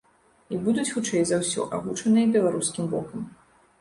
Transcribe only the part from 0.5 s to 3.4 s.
І будуць хутчэй за ўсё агучаныя беларускім бокам.